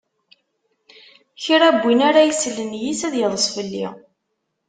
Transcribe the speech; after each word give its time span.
Kra 1.43 1.69
n 1.75 1.77
win 1.83 1.99
ara 2.09 2.21
yeslen 2.27 2.71
yis-i, 2.81 3.05
ad 3.07 3.15
yeḍṣ 3.17 3.45
fell-i. 3.55 3.87